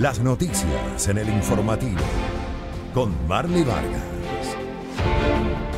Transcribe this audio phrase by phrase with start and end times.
[0.00, 2.00] Las noticias en el informativo
[2.94, 4.00] con Marley Vargas.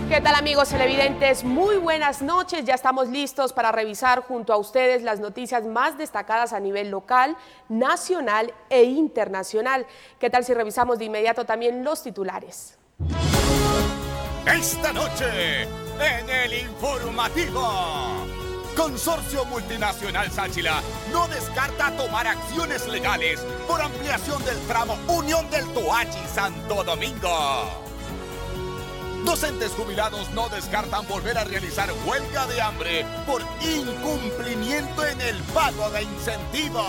[0.09, 1.43] ¿Qué tal amigos televidentes?
[1.43, 2.65] Muy buenas noches.
[2.65, 7.37] Ya estamos listos para revisar junto a ustedes las noticias más destacadas a nivel local,
[7.69, 9.87] nacional e internacional.
[10.21, 12.79] ¿Qué tal si revisamos de inmediato también los titulares?
[14.47, 18.42] Esta noche en el informativo.
[18.77, 26.27] Consorcio Multinacional Sáchila no descarta tomar acciones legales por ampliación del tramo Unión del Toachi
[26.35, 27.83] Santo Domingo.
[29.25, 35.91] Docentes jubilados no descartan volver a realizar huelga de hambre por incumplimiento en el pago
[35.91, 36.87] de incentivos.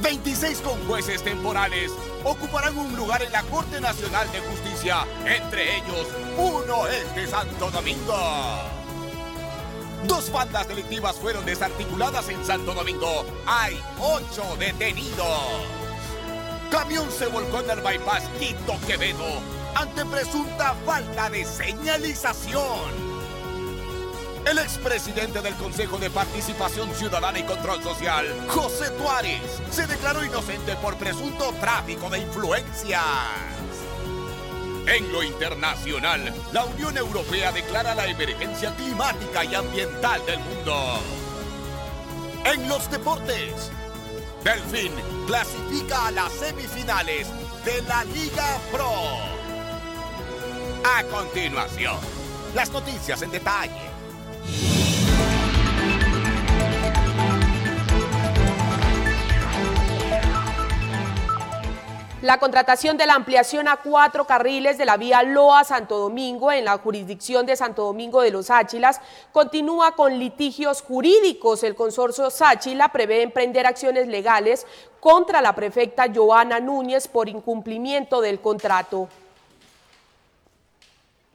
[0.00, 1.92] 26 jueces temporales
[2.24, 6.06] ocuparán un lugar en la Corte Nacional de Justicia, entre ellos
[6.38, 8.79] uno es de Santo Domingo.
[10.06, 13.24] Dos bandas delictivas fueron desarticuladas en Santo Domingo.
[13.46, 15.26] Hay ocho detenidos.
[16.70, 19.40] Camión se volcó en el bypass Quito Quevedo
[19.74, 23.10] ante presunta falta de señalización.
[24.46, 30.76] El expresidente del Consejo de Participación Ciudadana y Control Social, José Tuárez, se declaró inocente
[30.76, 33.59] por presunto tráfico de influencias.
[34.90, 40.98] En lo internacional, la Unión Europea declara la emergencia climática y ambiental del mundo.
[42.44, 43.70] En los deportes,
[44.42, 44.92] Delfín
[45.28, 47.28] clasifica a las semifinales
[47.64, 48.90] de la Liga Pro.
[50.84, 51.96] A continuación,
[52.52, 53.90] las noticias en detalle.
[62.22, 66.66] La contratación de la ampliación a cuatro carriles de la vía Loa Santo Domingo en
[66.66, 69.00] la jurisdicción de Santo Domingo de los Áchilas
[69.32, 71.62] continúa con litigios jurídicos.
[71.62, 74.66] El consorcio Sáchila prevé emprender acciones legales
[75.00, 79.08] contra la prefecta Joana Núñez por incumplimiento del contrato.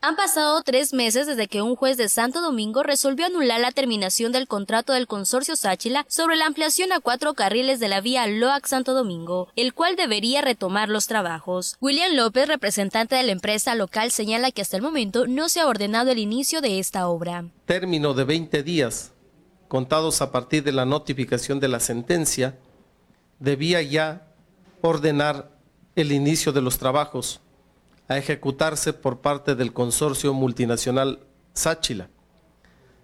[0.07, 4.31] Han pasado tres meses desde que un juez de Santo Domingo resolvió anular la terminación
[4.31, 8.67] del contrato del consorcio Sáchila sobre la ampliación a cuatro carriles de la vía Loac
[8.67, 11.75] Santo Domingo, el cual debería retomar los trabajos.
[11.81, 15.67] William López, representante de la empresa local, señala que hasta el momento no se ha
[15.67, 17.45] ordenado el inicio de esta obra.
[17.65, 19.11] Término de 20 días,
[19.67, 22.59] contados a partir de la notificación de la sentencia,
[23.39, 24.27] debía ya
[24.81, 25.49] ordenar
[25.95, 27.41] el inicio de los trabajos
[28.07, 31.19] a ejecutarse por parte del consorcio multinacional
[31.53, 32.09] Sáchila.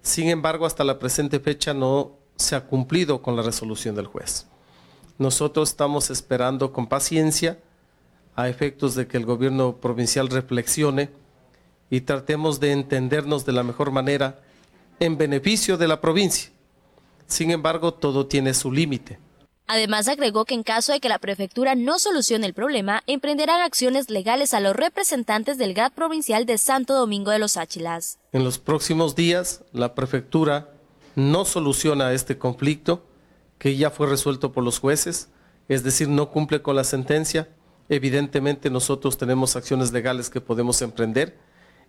[0.02, 4.48] Sin embargo, hasta la presente fecha no se ha cumplido con la resolución del juez.
[5.18, 7.60] Nosotros estamos esperando con paciencia
[8.36, 11.12] a efectos de que el gobierno provincial reflexione
[11.90, 14.40] y tratemos de entendernos de la mejor manera
[15.00, 16.52] en beneficio de la provincia.
[17.28, 19.20] Sin embargo, todo tiene su límite.
[19.74, 24.10] Además, agregó que en caso de que la prefectura no solucione el problema, emprenderán acciones
[24.10, 28.20] legales a los representantes del GAT provincial de Santo Domingo de los Áchilas.
[28.34, 30.72] En los próximos días, la prefectura
[31.16, 33.06] no soluciona este conflicto
[33.60, 35.30] que ya fue resuelto por los jueces,
[35.70, 37.48] es decir, no cumple con la sentencia.
[37.88, 41.38] Evidentemente nosotros tenemos acciones legales que podemos emprender,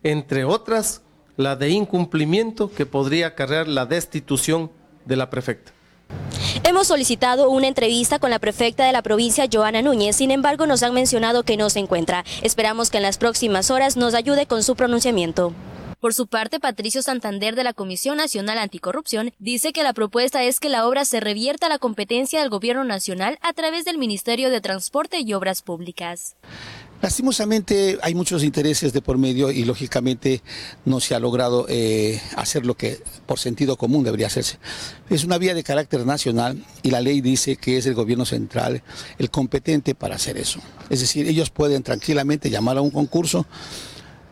[0.04, 1.03] entre otras
[1.37, 4.71] la de incumplimiento que podría acarrear la destitución
[5.04, 5.72] de la prefecta.
[6.64, 10.84] Hemos solicitado una entrevista con la prefecta de la provincia, Joana Núñez, sin embargo nos
[10.84, 12.24] han mencionado que no se encuentra.
[12.42, 15.52] Esperamos que en las próximas horas nos ayude con su pronunciamiento.
[15.98, 20.60] Por su parte, Patricio Santander de la Comisión Nacional Anticorrupción dice que la propuesta es
[20.60, 24.50] que la obra se revierta a la competencia del Gobierno Nacional a través del Ministerio
[24.50, 26.36] de Transporte y Obras Públicas.
[27.02, 30.40] Lastimosamente hay muchos intereses de por medio y lógicamente
[30.84, 34.60] no se ha logrado eh, hacer lo que por sentido común debería hacerse.
[35.10, 38.84] Es una vía de carácter nacional y la ley dice que es el gobierno central
[39.18, 40.60] el competente para hacer eso.
[40.91, 43.46] Es decir, ellos pueden tranquilamente llamar a un concurso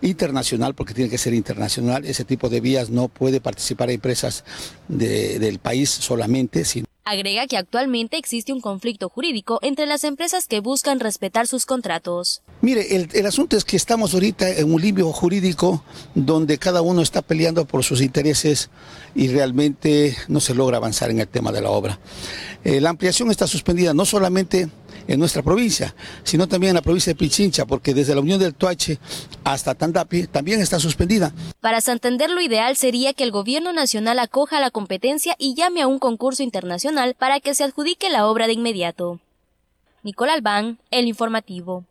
[0.02, 2.04] internacional, porque tiene que ser internacional.
[2.04, 4.44] Ese tipo de vías no puede participar empresas
[4.88, 10.60] del país solamente, sino Agrega que actualmente existe un conflicto jurídico entre las empresas que
[10.60, 12.42] buscan respetar sus contratos.
[12.60, 15.82] Mire, el, asunto es que estamos ahorita en un limpio jurídico
[16.14, 18.70] donde cada uno está peleando por sus intereses
[19.14, 21.98] y realmente no se logra avanzar en el tema de la obra.
[22.64, 24.68] Eh, la ampliación está suspendida no solamente
[25.06, 28.54] en nuestra provincia, sino también en la provincia de Pichincha, porque desde la Unión del
[28.54, 28.98] Tuache
[29.44, 31.32] hasta Tandapi también está suspendida.
[31.60, 35.86] Para Santander lo ideal sería que el gobierno nacional acoja la competencia y llame a
[35.86, 39.20] un concurso internacional para que se adjudique la obra de inmediato.
[40.02, 41.84] Nicolás Albán, El Informativo.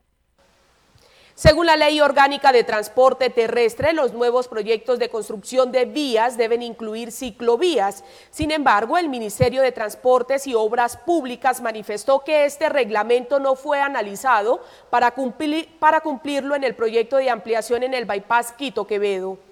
[1.39, 6.61] Según la Ley Orgánica de Transporte Terrestre, los nuevos proyectos de construcción de vías deben
[6.61, 8.03] incluir ciclovías.
[8.29, 13.79] Sin embargo, el Ministerio de Transportes y Obras Públicas manifestó que este reglamento no fue
[13.79, 14.59] analizado
[14.89, 19.48] para, cumplir, para cumplirlo en el proyecto de ampliación en el bypass Quito-Quevedo.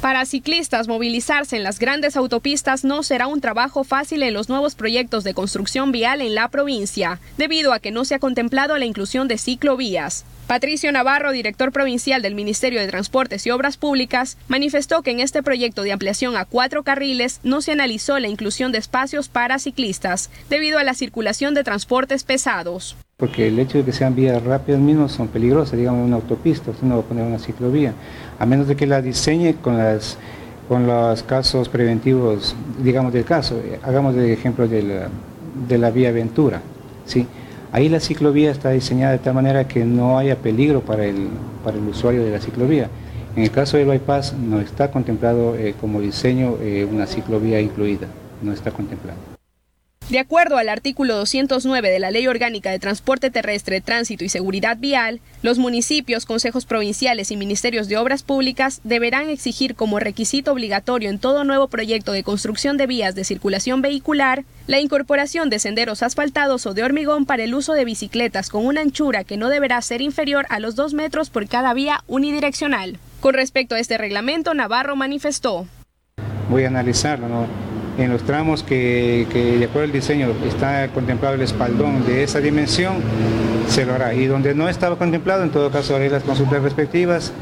[0.00, 4.74] Para ciclistas, movilizarse en las grandes autopistas no será un trabajo fácil en los nuevos
[4.74, 8.86] proyectos de construcción vial en la provincia, debido a que no se ha contemplado la
[8.86, 10.24] inclusión de ciclovías.
[10.46, 15.42] Patricio Navarro, director provincial del Ministerio de Transportes y Obras Públicas, manifestó que en este
[15.42, 20.30] proyecto de ampliación a cuatro carriles no se analizó la inclusión de espacios para ciclistas,
[20.48, 24.80] debido a la circulación de transportes pesados porque el hecho de que sean vías rápidas
[24.80, 27.92] mismos son peligrosas, digamos una autopista, usted no va a poner una ciclovía,
[28.38, 30.16] a menos de que la diseñe con, las,
[30.66, 35.08] con los casos preventivos, digamos del caso, hagamos el ejemplo de la,
[35.68, 36.62] de la vía Ventura,
[37.04, 37.26] ¿sí?
[37.72, 41.28] Ahí la ciclovía está diseñada de tal manera que no haya peligro para el,
[41.62, 42.88] para el usuario de la ciclovía.
[43.36, 48.08] En el caso del bypass no está contemplado eh, como diseño eh, una ciclovía incluida,
[48.42, 49.29] no está contemplado.
[50.10, 54.76] De acuerdo al artículo 209 de la Ley Orgánica de Transporte Terrestre, Tránsito y Seguridad
[54.76, 61.10] Vial, los municipios, consejos provinciales y ministerios de obras públicas deberán exigir como requisito obligatorio
[61.10, 66.02] en todo nuevo proyecto de construcción de vías de circulación vehicular la incorporación de senderos
[66.02, 69.80] asfaltados o de hormigón para el uso de bicicletas con una anchura que no deberá
[69.80, 72.98] ser inferior a los dos metros por cada vía unidireccional.
[73.20, 75.68] Con respecto a este reglamento, Navarro manifestó.
[76.48, 77.79] Voy a analizarlo, ¿no?
[78.00, 82.96] En los tramos que, de acuerdo al diseño está contemplado el espaldón de esa dimensión,
[83.68, 84.14] se lo hará.
[84.14, 87.32] Y donde no estaba contemplado, en todo caso haré las consultas respectivas,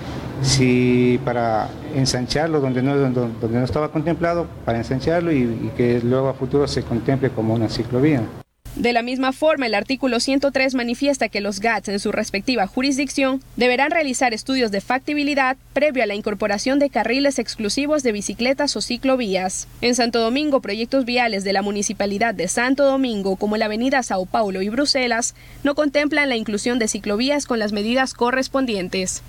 [0.43, 6.29] si para ensancharlo donde no, donde no estaba contemplado, para ensancharlo y, y que luego
[6.29, 8.23] a futuro se contemple como una ciclovía.
[8.79, 13.43] De la misma forma, el artículo 103 manifiesta que los GATS en su respectiva jurisdicción
[13.57, 18.81] deberán realizar estudios de factibilidad previo a la incorporación de carriles exclusivos de bicicletas o
[18.81, 19.67] ciclovías.
[19.81, 24.27] En Santo Domingo, proyectos viales de la Municipalidad de Santo Domingo, como la avenida Sao
[24.27, 25.35] Paulo y Bruselas,
[25.65, 29.25] no contemplan la inclusión de ciclovías con las medidas correspondientes.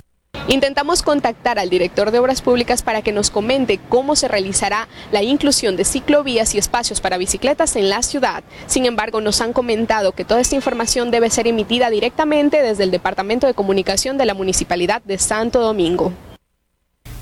[0.50, 5.22] Intentamos contactar al director de Obras Públicas para que nos comente cómo se realizará la
[5.22, 8.44] inclusión de ciclovías y espacios para bicicletas en la ciudad.
[8.66, 12.90] Sin embargo, nos han comentado que toda esta información debe ser emitida directamente desde el
[12.90, 16.13] Departamento de Comunicación de la Municipalidad de Santo Domingo.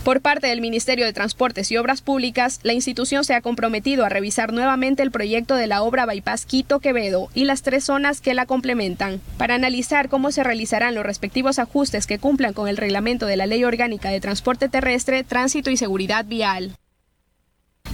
[0.07, 4.09] Por parte del Ministerio de Transportes y Obras Públicas, la institución se ha comprometido a
[4.09, 8.33] revisar nuevamente el proyecto de la obra Bypass Quito Quevedo y las tres zonas que
[8.33, 13.25] la complementan, para analizar cómo se realizarán los respectivos ajustes que cumplan con el reglamento
[13.25, 16.77] de la Ley Orgánica de Transporte Terrestre, Tránsito y Seguridad Vial.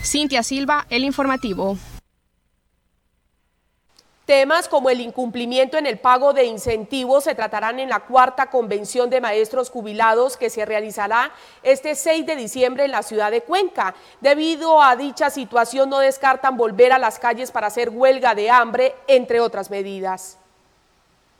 [0.03, 1.79] Cintia Silva, El Informativo.
[4.25, 9.09] Temas como el incumplimiento en el pago de incentivos se tratarán en la cuarta convención
[9.09, 13.95] de maestros jubilados que se realizará este 6 de diciembre en la ciudad de Cuenca.
[14.21, 18.95] Debido a dicha situación no descartan volver a las calles para hacer huelga de hambre,
[19.07, 20.37] entre otras medidas.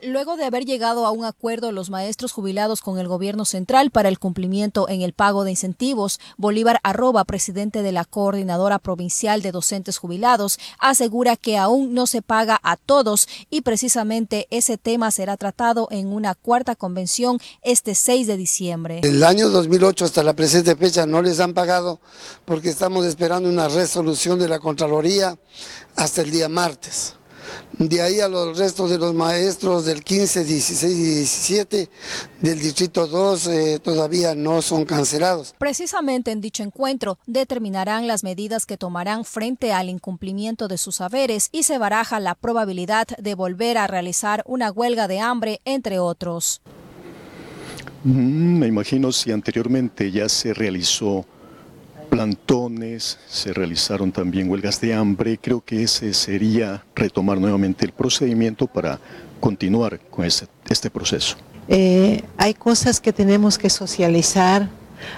[0.02, 4.08] Luego de haber llegado a un acuerdo los maestros jubilados con el gobierno central para
[4.08, 9.52] el cumplimiento en el pago de incentivos, Bolívar Arroba, presidente de la Coordinadora Provincial de
[9.52, 15.36] Docentes Jubilados, asegura que aún no se paga a todos y precisamente ese tema será
[15.36, 19.00] tratado en una cuarta convención este 6 de diciembre.
[19.04, 22.00] El año 2008 hasta la presente fecha no les han pagado
[22.44, 25.38] porque estamos esperando una resolución de la Contraloría
[25.96, 27.14] hasta el día martes.
[27.78, 31.88] De ahí a los restos de los maestros del 15, 16 y 17
[32.40, 35.54] del Distrito 2 eh, todavía no son cancelados.
[35.58, 41.48] Precisamente en dicho encuentro determinarán las medidas que tomarán frente al incumplimiento de sus saberes
[41.52, 46.60] y se baraja la probabilidad de volver a realizar una huelga de hambre, entre otros.
[48.04, 51.24] Mm, me imagino si anteriormente ya se realizó
[52.14, 55.36] plantones, se realizaron también huelgas de hambre.
[55.36, 59.00] Creo que ese sería retomar nuevamente el procedimiento para
[59.40, 61.36] continuar con este, proceso.
[61.66, 64.68] Eh, hay cosas que tenemos que socializar,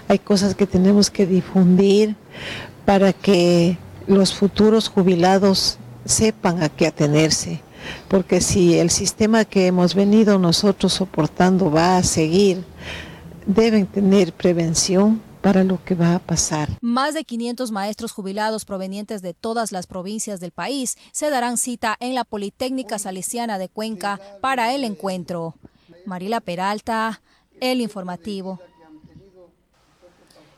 [0.08, 2.16] hay cosas que tenemos que difundir
[2.86, 3.76] para que
[4.06, 5.76] los futuros jubilados
[6.06, 7.60] sepan a qué atenerse.
[8.08, 12.64] Porque si el sistema que hemos venido nosotros soportando va a seguir,
[13.44, 16.70] deben tener prevención para lo que va a pasar.
[16.80, 21.96] Más de 500 maestros jubilados provenientes de todas las provincias del país se darán cita
[22.00, 25.54] en la Politécnica Salesiana de Cuenca para el encuentro.
[26.04, 27.22] Marila Peralta,
[27.60, 28.58] El Informativo.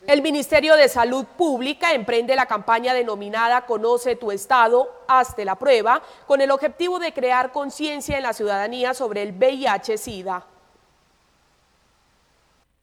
[0.07, 6.03] El Ministerio de Salud Pública emprende la campaña denominada Conoce tu Estado, hazte la prueba,
[6.27, 10.47] con el objetivo de crear conciencia en la ciudadanía sobre el VIH-Sida.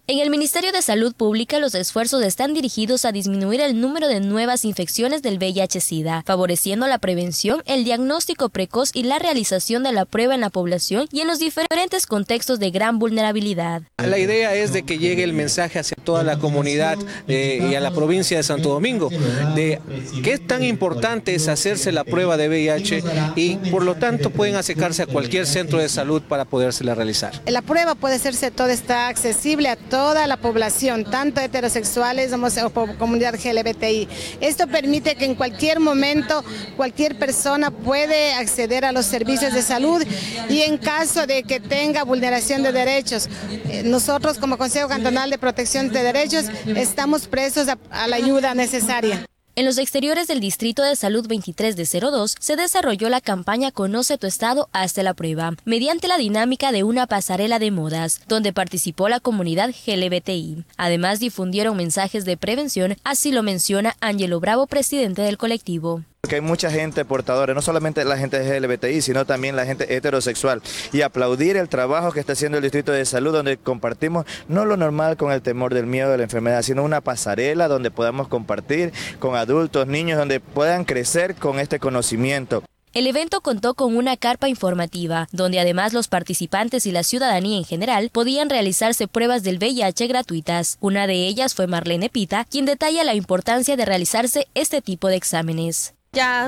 [0.07, 4.19] En el Ministerio de Salud Pública los esfuerzos están dirigidos a disminuir el número de
[4.19, 10.05] nuevas infecciones del VIH-Sida, favoreciendo la prevención, el diagnóstico precoz y la realización de la
[10.05, 13.81] prueba en la población y en los diferentes contextos de gran vulnerabilidad.
[13.97, 17.79] La idea es de que llegue el mensaje hacia toda la comunidad eh, y a
[17.79, 19.09] la provincia de Santo Domingo
[19.55, 19.81] de
[20.23, 23.03] qué tan importante es hacerse la prueba de VIH
[23.35, 27.41] y por lo tanto pueden acercarse a cualquier centro de salud para podérsela realizar.
[27.47, 32.33] La prueba puede hacerse toda, está accesible a toda la población, tanto heterosexuales
[32.73, 34.09] como comunidad LGBTI.
[34.41, 36.43] Esto permite que en cualquier momento
[36.75, 40.03] cualquier persona puede acceder a los servicios de salud
[40.49, 43.29] y en caso de que tenga vulneración de derechos,
[43.69, 48.53] eh, nosotros como Consejo Cantonal de Protección de Derechos estamos presos a, a la ayuda
[48.53, 49.25] necesaria.
[49.57, 54.17] En los exteriores del Distrito de Salud 23 de 02 se desarrolló la campaña Conoce
[54.17, 59.07] tu estado, hasta la prueba, mediante la dinámica de una pasarela de modas, donde participó
[59.07, 60.65] la comunidad LGBTI.
[60.75, 66.03] Además difundieron mensajes de prevención, así lo menciona Ángelo Bravo, presidente del colectivo.
[66.27, 70.61] Que hay mucha gente portadora, no solamente la gente LGBTI, sino también la gente heterosexual.
[70.91, 74.77] Y aplaudir el trabajo que está haciendo el Distrito de Salud, donde compartimos no lo
[74.77, 78.91] normal con el temor del miedo de la enfermedad, sino una pasarela donde podamos compartir
[79.19, 82.63] con adultos, niños, donde puedan crecer con este conocimiento.
[82.95, 87.65] El evento contó con una carpa informativa, donde además los participantes y la ciudadanía en
[87.65, 90.77] general podían realizarse pruebas del VIH gratuitas.
[90.79, 95.17] Una de ellas fue Marlene Pita, quien detalla la importancia de realizarse este tipo de
[95.17, 95.93] exámenes.
[96.15, 96.47] Ya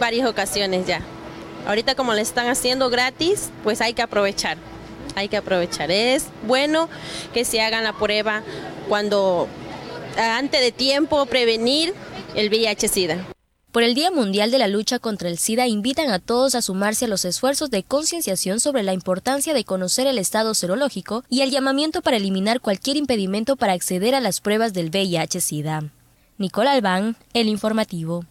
[0.00, 1.02] varias ocasiones ya.
[1.66, 4.56] Ahorita como le están haciendo gratis, pues hay que aprovechar.
[5.14, 5.90] Hay que aprovechar.
[5.90, 6.88] Es bueno
[7.34, 8.42] que se hagan la prueba
[8.88, 9.46] cuando
[10.16, 11.92] antes de tiempo prevenir
[12.34, 13.24] el VIH-Sida.
[13.70, 17.04] Por el Día Mundial de la Lucha contra el SIDA invitan a todos a sumarse
[17.04, 21.50] a los esfuerzos de concienciación sobre la importancia de conocer el estado serológico y el
[21.50, 25.84] llamamiento para eliminar cualquier impedimento para acceder a las pruebas del VIH-Sida.
[26.38, 28.26] Nicole Albán, El Informativo.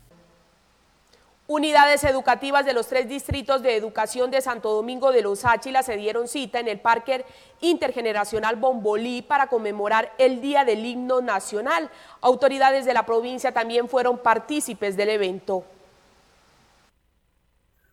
[1.52, 5.98] Unidades educativas de los tres distritos de educación de Santo Domingo de los Áchilas se
[5.98, 7.26] dieron cita en el Parque
[7.60, 11.90] Intergeneracional Bombolí para conmemorar el Día del Himno Nacional.
[12.22, 15.66] Autoridades de la provincia también fueron partícipes del evento.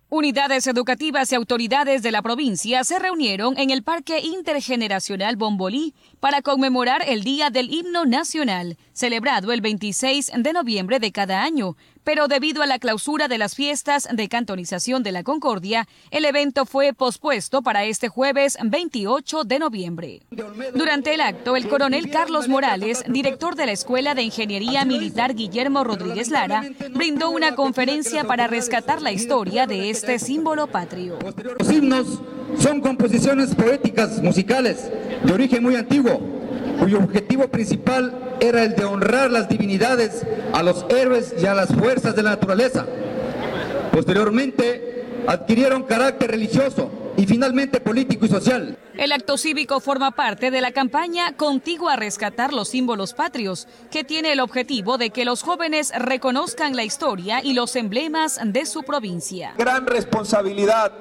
[0.09, 6.43] Unidades educativas y autoridades de la provincia se reunieron en el Parque Intergeneracional Bombolí para
[6.43, 12.27] conmemorar el Día del Himno Nacional, celebrado el 26 de noviembre de cada año, pero
[12.27, 16.95] debido a la clausura de las fiestas de cantonización de la Concordia, el evento fue
[16.95, 20.23] pospuesto para este jueves 28 de noviembre.
[20.75, 25.85] Durante el acto, el coronel Carlos Morales, director de la Escuela de Ingeniería Militar Guillermo
[25.85, 31.19] Rodríguez Lara, brindó una conferencia para rescatar la historia de este símbolo patrio.
[32.59, 34.91] Son composiciones poéticas musicales
[35.23, 36.21] de origen muy antiguo
[36.79, 41.75] cuyo objetivo principal era el de honrar las divinidades, a los héroes y a las
[41.75, 42.87] fuerzas de la naturaleza.
[43.93, 48.79] Posteriormente adquirieron carácter religioso y finalmente político y social.
[48.97, 54.05] El acto cívico forma parte de la campaña Contigo a rescatar los símbolos patrios, que
[54.05, 58.85] tiene el objetivo de que los jóvenes reconozcan la historia y los emblemas de su
[58.85, 59.55] provincia.
[59.59, 60.93] Gran responsabilidad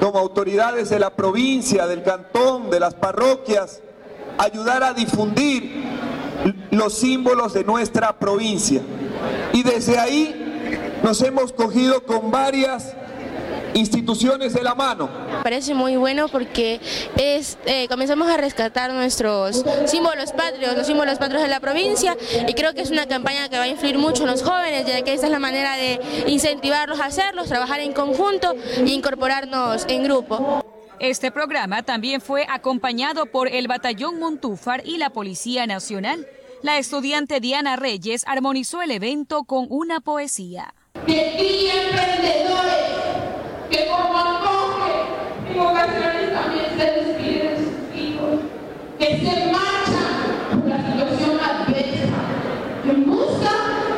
[0.00, 3.80] como autoridades de la provincia, del cantón, de las parroquias,
[4.38, 5.84] ayudar a difundir
[6.70, 8.80] los símbolos de nuestra provincia.
[9.52, 12.94] Y desde ahí nos hemos cogido con varias
[13.74, 15.08] instituciones de la mano.
[15.42, 16.80] Parece muy bueno porque
[17.16, 22.54] es, eh, comenzamos a rescatar nuestros símbolos patrios, los símbolos patrios de la provincia y
[22.54, 25.14] creo que es una campaña que va a influir mucho en los jóvenes, ya que
[25.14, 30.64] esta es la manera de incentivarlos a hacerlos, trabajar en conjunto e incorporarnos en grupo.
[31.00, 36.26] Este programa también fue acompañado por el Batallón Montúfar y la Policía Nacional.
[36.62, 40.74] La estudiante Diana Reyes armonizó el evento con una poesía.
[41.06, 42.84] Que emprendedores
[43.70, 44.92] que como enfoque
[45.50, 48.40] en ocasiones también se despiden de sus hijos,
[48.98, 52.08] que se marchan por la situación adversa,
[52.84, 53.52] en busca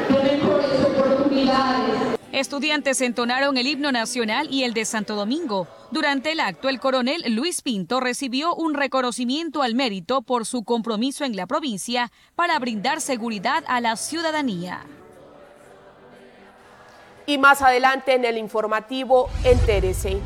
[0.08, 2.18] de mejores oportunidades.
[2.42, 5.68] Estudiantes entonaron el himno nacional y el de Santo Domingo.
[5.92, 11.24] Durante el acto, el coronel Luis Pinto recibió un reconocimiento al mérito por su compromiso
[11.24, 14.84] en la provincia para brindar seguridad a la ciudadanía.
[17.26, 20.18] Y más adelante en el informativo, entérese.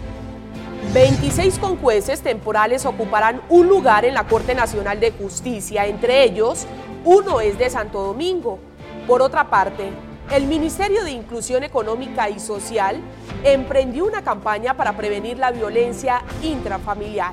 [0.94, 6.66] 26 conjueces temporales ocuparán un lugar en la Corte Nacional de Justicia, entre ellos
[7.04, 8.58] uno es de Santo Domingo.
[9.06, 9.90] Por otra parte,
[10.30, 13.00] el Ministerio de Inclusión Económica y Social
[13.44, 17.32] emprendió una campaña para prevenir la violencia intrafamiliar.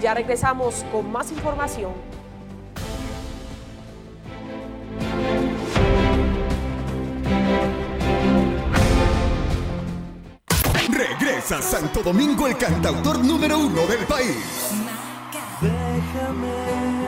[0.00, 1.92] Ya regresamos con más información.
[10.90, 14.72] Regresa a Santo Domingo el cantautor número uno del país.
[15.60, 17.03] Déjame,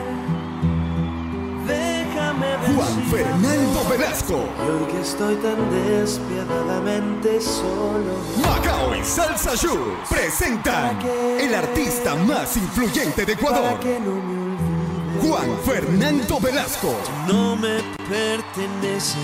[2.36, 4.44] Juan Fernando Velasco.
[4.58, 8.18] Porque estoy tan despiadadamente solo.
[8.42, 10.98] Macao y Salsa Show presentan
[11.40, 13.78] el artista más influyente de Ecuador.
[15.22, 16.94] Juan Fernando Velasco.
[17.26, 19.18] No me pertenece.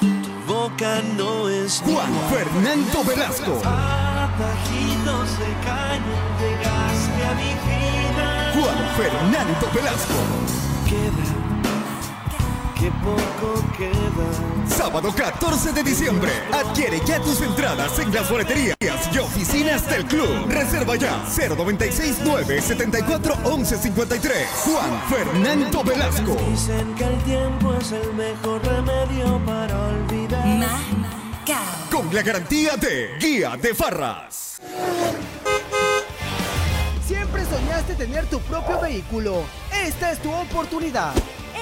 [0.00, 3.60] Tu boca no es Juan Fernando Velasco.
[8.54, 10.14] Juan Fernando Velasco.
[10.88, 11.35] Queda,
[12.86, 14.76] que poco queda.
[14.76, 16.30] Sábado 14 de diciembre.
[16.52, 20.46] Adquiere ya tus entradas en las boleterías y oficinas del club.
[20.48, 24.48] Reserva ya 096 974 1153.
[24.64, 26.36] Juan Fernando Velasco.
[26.48, 30.44] Dicen que el tiempo es el mejor remedio para olvidar.
[31.90, 34.60] Con la garantía de Guía de Farras.
[37.06, 39.42] Siempre soñaste tener tu propio vehículo.
[39.72, 41.14] Esta es tu oportunidad.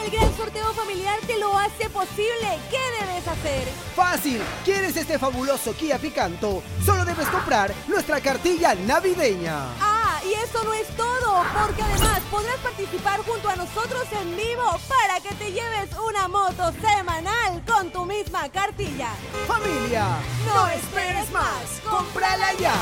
[0.05, 2.59] El gran sorteo familiar te lo hace posible.
[2.71, 3.67] ¿Qué debes hacer?
[3.97, 4.39] Fácil.
[4.63, 6.63] ¿Quieres este fabuloso Kia Picanto?
[6.85, 9.61] Solo debes comprar nuestra cartilla navideña.
[9.81, 14.79] Ah, y eso no es todo, porque además podrás participar junto a nosotros en vivo
[14.89, 19.09] para que te lleves una moto semanal con tu misma cartilla.
[19.47, 20.05] Familia,
[20.45, 21.81] no esperes más.
[21.89, 22.75] ¡Cómprala ya!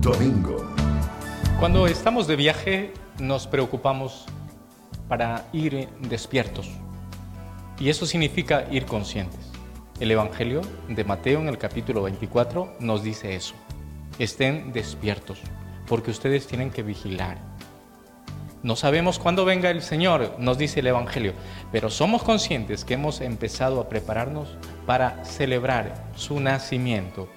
[0.00, 0.62] Domingo.
[1.58, 4.26] Cuando estamos de viaje nos preocupamos
[5.08, 6.70] para ir despiertos.
[7.78, 9.40] Y eso significa ir conscientes.
[10.00, 13.54] El Evangelio de Mateo en el capítulo 24 nos dice eso.
[14.18, 15.38] Estén despiertos,
[15.86, 17.38] porque ustedes tienen que vigilar.
[18.62, 21.34] No sabemos cuándo venga el Señor, nos dice el Evangelio,
[21.70, 27.28] pero somos conscientes que hemos empezado a prepararnos para celebrar su nacimiento.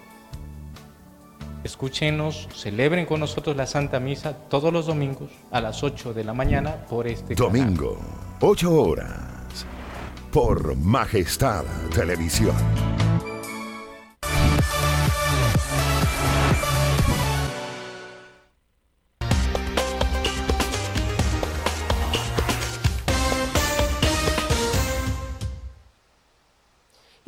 [1.69, 6.34] Escúchenos, celebren con nosotros la Santa Misa todos los domingos a las 8 de la
[6.34, 7.53] mañana por este canal.
[7.53, 7.99] Domingo,
[8.39, 9.67] 8 horas.
[10.32, 12.55] Por Majestad Televisión.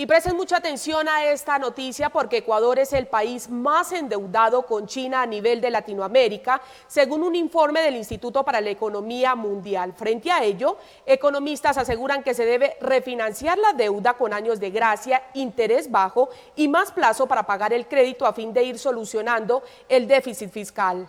[0.02, 4.88] Y presten mucha atención a esta noticia porque Ecuador es el país más endeudado con
[4.88, 9.94] China a nivel de Latinoamérica, según un informe del Instituto para la Economía Mundial.
[9.94, 15.22] Frente a ello, economistas aseguran que se debe refinanciar la deuda con años de gracia,
[15.36, 20.08] interés bajo y más plazo para pagar el crédito a fin de ir solucionando el
[20.08, 21.08] déficit fiscal.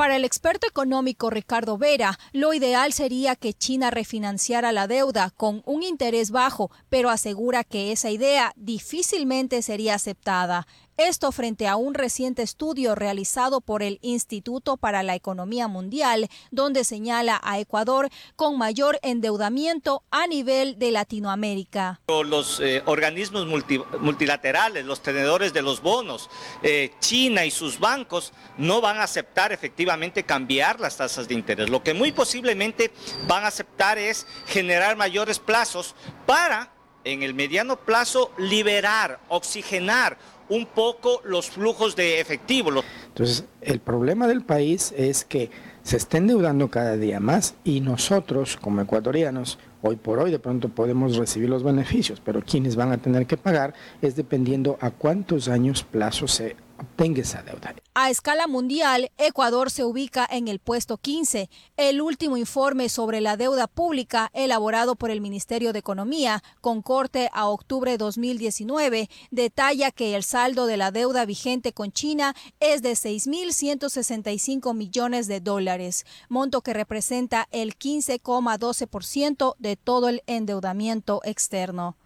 [0.00, 5.62] Para el experto económico Ricardo Vera, lo ideal sería que China refinanciara la deuda con
[5.66, 10.66] un interés bajo, pero asegura que esa idea difícilmente sería aceptada.
[11.02, 16.84] Esto frente a un reciente estudio realizado por el Instituto para la Economía Mundial, donde
[16.84, 22.02] señala a Ecuador con mayor endeudamiento a nivel de Latinoamérica.
[22.06, 26.28] Los eh, organismos multi- multilaterales, los tenedores de los bonos,
[26.62, 31.70] eh, China y sus bancos no van a aceptar efectivamente cambiar las tasas de interés.
[31.70, 32.92] Lo que muy posiblemente
[33.26, 35.94] van a aceptar es generar mayores plazos
[36.26, 40.18] para, en el mediano plazo, liberar, oxigenar
[40.50, 42.70] un poco los flujos de efectivo.
[43.08, 45.50] Entonces, el problema del país es que
[45.82, 50.68] se está endeudando cada día más y nosotros, como ecuatorianos, hoy por hoy de pronto
[50.68, 55.48] podemos recibir los beneficios, pero quienes van a tener que pagar es dependiendo a cuántos
[55.48, 57.74] años plazo se obtenga esa deuda.
[57.94, 61.50] A escala mundial, Ecuador se ubica en el puesto 15.
[61.76, 67.28] El último informe sobre la deuda pública elaborado por el Ministerio de Economía, con corte
[67.32, 72.82] a octubre de 2019, detalla que el saldo de la deuda vigente con China es
[72.82, 81.96] de 6.165 millones de dólares, monto que representa el 15,12% de todo el endeudamiento externo.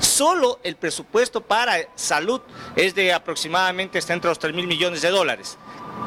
[0.00, 2.40] Solo el presupuesto para salud
[2.76, 5.56] es de aproximadamente está entre los 3 mil millones de dólares.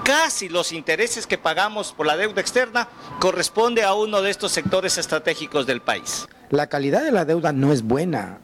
[0.04, 2.90] Casi los intereses que pagamos por la deuda externa
[3.20, 6.28] corresponde a uno de estos sectores estratégicos del país.
[6.50, 8.40] La calidad de la deuda no es buena.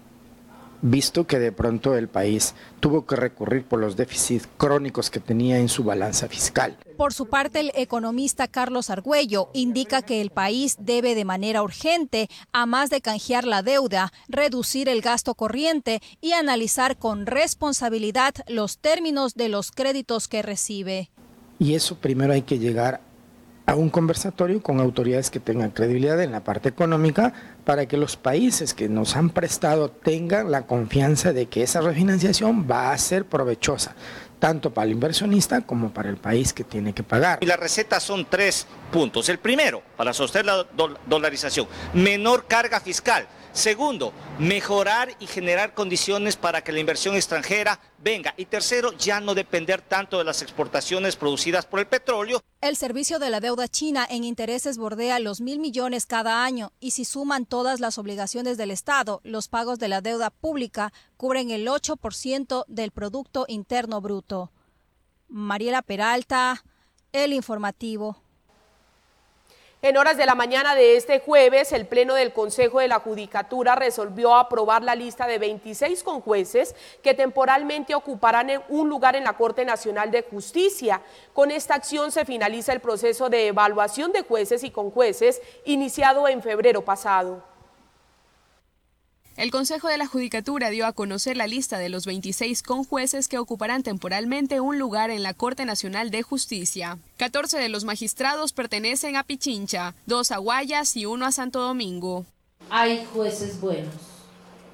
[0.81, 5.59] Visto que de pronto el país tuvo que recurrir por los déficits crónicos que tenía
[5.59, 6.77] en su balanza fiscal.
[6.97, 12.29] Por su parte, el economista Carlos Argüello indica que el país debe de manera urgente,
[12.51, 18.77] a más de canjear la deuda, reducir el gasto corriente y analizar con responsabilidad los
[18.79, 21.09] términos de los créditos que recibe.
[21.57, 23.01] Y eso primero hay que llegar
[23.69, 27.33] a un conversatorio con autoridades que tengan credibilidad en la parte económica
[27.65, 32.67] para que los países que nos han prestado tengan la confianza de que esa refinanciación
[32.69, 33.93] va a ser provechosa,
[34.39, 37.37] tanto para el inversionista como para el país que tiene que pagar.
[37.41, 39.29] Y la receta son tres puntos.
[39.29, 40.65] El primero, para sostener la
[41.05, 43.27] dolarización, menor carga fiscal.
[43.51, 48.33] Segundo, mejorar y generar condiciones para que la inversión extranjera venga.
[48.37, 52.41] Y tercero, ya no depender tanto de las exportaciones producidas por el petróleo.
[52.61, 56.91] El servicio de la deuda china en intereses bordea los mil millones cada año y
[56.91, 61.67] si suman todas las obligaciones del Estado, los pagos de la deuda pública cubren el
[61.67, 64.51] 8% del Producto Interno Bruto.
[65.27, 66.63] Mariela Peralta,
[67.11, 68.21] El Informativo.
[69.81, 73.75] En horas de la mañana de este jueves, el Pleno del Consejo de la Judicatura
[73.75, 79.63] resolvió aprobar la lista de 26 conjueces que temporalmente ocuparán un lugar en la Corte
[79.63, 81.01] Nacional de Justicia.
[81.31, 86.43] Con esta acción se finaliza el proceso de evaluación de jueces y conjueces iniciado en
[86.43, 87.48] febrero pasado.
[89.39, 93.37] El Consejo de la Judicatura dio a conocer la lista de los 26 conjueces que
[93.37, 96.97] ocuparán temporalmente un lugar en la Corte Nacional de Justicia.
[97.15, 102.25] 14 de los magistrados pertenecen a Pichincha, dos a Guayas y uno a Santo Domingo.
[102.69, 103.93] Hay jueces buenos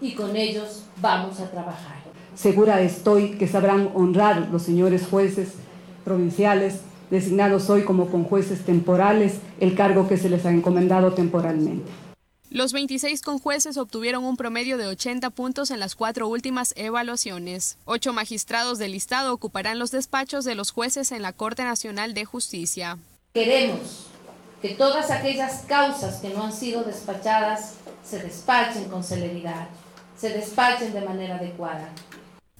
[0.01, 1.97] y con ellos vamos a trabajar.
[2.33, 5.49] Segura estoy que sabrán honrar los señores jueces
[6.03, 6.79] provinciales
[7.11, 12.04] designados hoy como conjueces temporales el cargo que se les ha encomendado temporalmente.
[12.55, 17.77] Los 26 conjueces obtuvieron un promedio de 80 puntos en las cuatro últimas evaluaciones.
[17.83, 22.23] Ocho magistrados del listado ocuparán los despachos de los jueces en la Corte Nacional de
[22.23, 22.97] Justicia.
[23.33, 24.07] Queremos
[24.61, 27.73] que todas aquellas causas que no han sido despachadas
[28.05, 29.67] se despachen con celeridad,
[30.17, 31.89] se despachen de manera adecuada.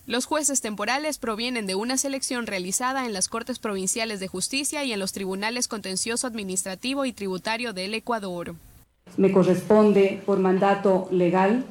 [0.06, 4.92] Los jueces temporales provienen de una selección realizada en las Cortes Provinciales de Justicia y
[4.92, 8.56] en los Tribunales Contencioso Administrativo y Tributario del Ecuador
[9.18, 11.66] me corresponde por mandato legal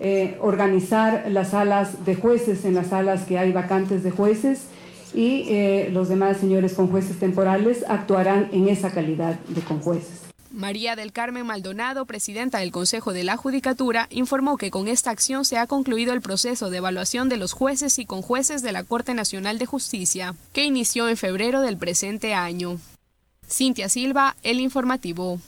[0.00, 4.66] eh, organizar las salas de jueces en las salas que hay vacantes de jueces
[5.14, 10.22] y eh, los demás señores con jueces temporales actuarán en esa calidad de conjueces.
[10.50, 15.46] María del Carmen Maldonado, presidenta del Consejo de la Judicatura, informó que con esta acción
[15.46, 19.14] se ha concluido el proceso de evaluación de los jueces y conjueces de la Corte
[19.14, 22.78] Nacional de Justicia, que inició en febrero del presente año.
[23.48, 25.38] Cintia Silva, El Informativo.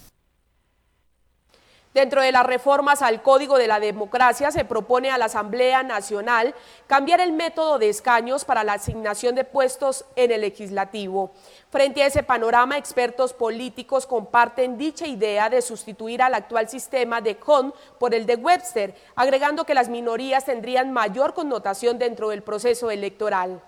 [1.94, 6.52] Dentro de las reformas al Código de la Democracia se propone a la Asamblea Nacional
[6.88, 11.30] cambiar el método de escaños para la asignación de puestos en el legislativo.
[11.70, 17.36] Frente a ese panorama, expertos políticos comparten dicha idea de sustituir al actual sistema de
[17.36, 22.90] CON por el de Webster, agregando que las minorías tendrían mayor connotación dentro del proceso
[22.90, 23.62] electoral.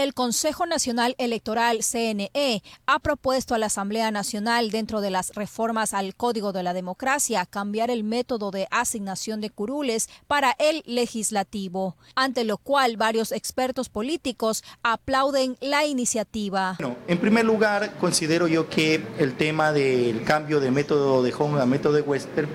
[0.00, 5.92] El Consejo Nacional Electoral, CNE, ha propuesto a la Asamblea Nacional, dentro de las reformas
[5.92, 11.98] al Código de la Democracia, cambiar el método de asignación de curules para el legislativo,
[12.14, 16.78] ante lo cual varios expertos políticos aplauden la iniciativa.
[17.06, 21.66] en primer lugar, considero yo que el tema del cambio de método de Hong a
[21.66, 22.48] método de Western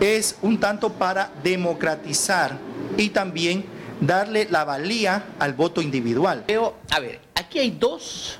[0.00, 2.58] es un tanto para democratizar
[2.96, 6.44] y también darle la valía al voto individual.
[6.90, 8.38] a ver, aquí hay dos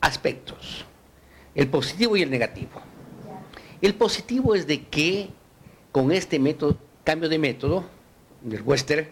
[0.00, 0.84] aspectos,
[1.54, 2.80] el positivo y el negativo.
[3.80, 5.30] El positivo es de que
[5.92, 6.40] con este
[7.04, 7.84] cambio de método
[8.42, 9.08] del Western,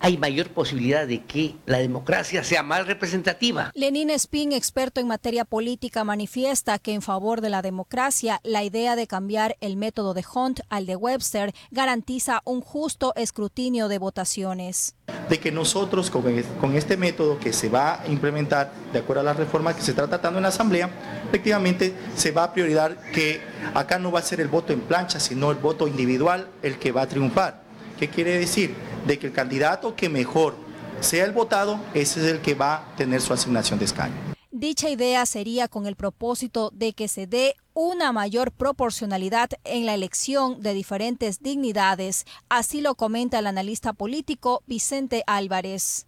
[0.00, 3.70] hay mayor posibilidad de que la democracia sea más representativa.
[3.74, 8.96] Lenín Spin, experto en materia política, manifiesta que en favor de la democracia, la idea
[8.96, 14.94] de cambiar el método de Hunt al de Webster garantiza un justo escrutinio de votaciones.
[15.28, 19.32] De que nosotros con este método que se va a implementar de acuerdo a la
[19.32, 20.90] reforma que se está tratando en la Asamblea,
[21.28, 23.40] efectivamente se va a priorizar que
[23.74, 26.92] acá no va a ser el voto en plancha, sino el voto individual el que
[26.92, 27.62] va a triunfar.
[27.98, 28.74] ¿Qué quiere decir?
[29.08, 30.54] De que el candidato que mejor
[31.00, 34.14] sea el votado, ese es el que va a tener su asignación de escaño.
[34.50, 39.94] Dicha idea sería con el propósito de que se dé una mayor proporcionalidad en la
[39.94, 46.06] elección de diferentes dignidades, así lo comenta el analista político Vicente Álvarez.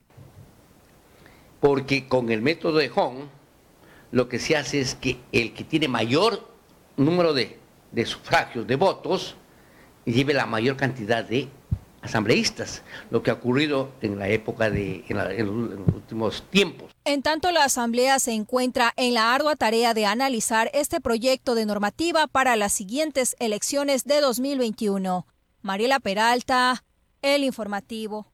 [1.58, 3.28] Porque con el método de Hong,
[4.12, 6.46] lo que se hace es que el que tiene mayor
[6.98, 7.58] número de,
[7.92, 9.36] de sufragios, de votos,
[10.04, 11.48] lleve la mayor cantidad de
[12.02, 16.92] asambleístas, lo que ha ocurrido en la época de en, los últimos tiempos.
[17.04, 21.66] En tanto, la Asamblea se encuentra en la ardua tarea de analizar este proyecto de
[21.66, 25.26] normativa para las siguientes elecciones de 2021.
[25.62, 26.84] Mariela Peralta,
[27.22, 28.26] El Informativo.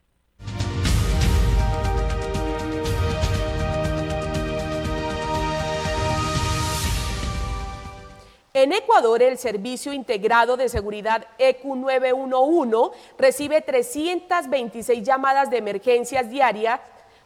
[8.56, 16.80] En Ecuador, el Servicio Integrado de Seguridad EQ 911 recibe 326 llamadas de emergencias diarias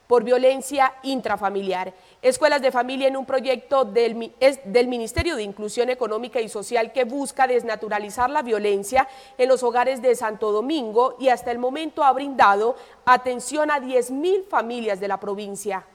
[0.09, 1.95] por violencia intrafamiliar.
[2.21, 7.05] Escuelas de Familia en un proyecto del, del, Ministerio de Inclusión Económica y Social que
[7.05, 9.07] busca desnaturalizar la violencia
[9.39, 14.49] en los hogares de Santo Domingo y hasta el momento ha brindado atención a 10.000
[14.49, 15.87] familias de la provincia.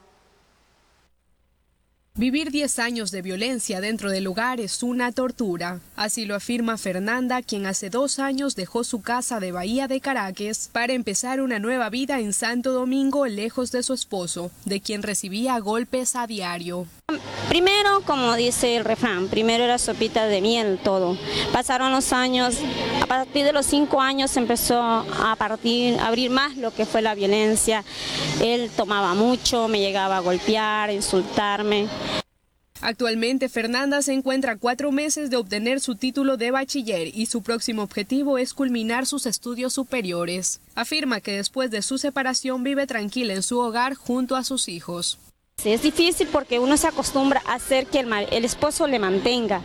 [2.18, 5.80] Vivir 10 años de violencia dentro del hogar es una tortura.
[5.96, 10.70] Así lo afirma Fernanda, quien hace dos años dejó su casa de Bahía de Caracas
[10.72, 15.58] para empezar una nueva vida en Santo Domingo, lejos de su esposo, de quien recibía
[15.58, 16.86] golpes a diario.
[17.48, 21.16] Primero, como dice el refrán, primero era sopita de miel todo.
[21.52, 22.56] Pasaron los años,
[23.00, 27.02] a partir de los cinco años empezó a partir, a abrir más lo que fue
[27.02, 27.84] la violencia.
[28.42, 31.86] Él tomaba mucho, me llegaba a golpear, insultarme.
[32.80, 37.82] Actualmente Fernanda se encuentra cuatro meses de obtener su título de bachiller y su próximo
[37.82, 40.60] objetivo es culminar sus estudios superiores.
[40.74, 45.18] Afirma que después de su separación vive tranquila en su hogar junto a sus hijos.
[45.66, 49.62] Es difícil porque uno se acostumbra a hacer que el, el esposo le mantenga,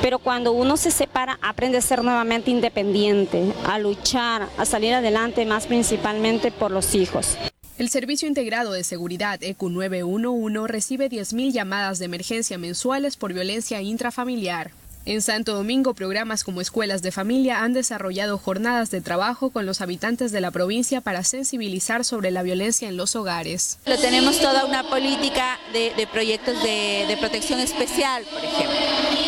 [0.00, 5.44] pero cuando uno se separa aprende a ser nuevamente independiente, a luchar, a salir adelante
[5.44, 7.36] más principalmente por los hijos.
[7.76, 13.82] El Servicio Integrado de Seguridad EQ 911 recibe 10.000 llamadas de emergencia mensuales por violencia
[13.82, 14.70] intrafamiliar.
[15.08, 19.80] En Santo Domingo, programas como Escuelas de Familia han desarrollado jornadas de trabajo con los
[19.80, 23.78] habitantes de la provincia para sensibilizar sobre la violencia en los hogares.
[24.02, 28.76] Tenemos toda una política de, proyectos de, protección especial, por ejemplo.